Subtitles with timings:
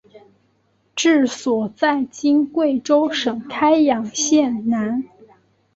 [0.95, 5.03] 治所在今贵州省开阳县南。